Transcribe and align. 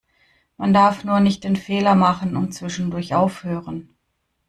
Man 0.57 0.73
darf 0.73 1.03
nur 1.03 1.19
nicht 1.19 1.43
den 1.43 1.55
Fehler 1.55 1.93
machen 1.93 2.35
und 2.35 2.53
zwischendurch 2.55 3.13
aufhören. 3.13 3.89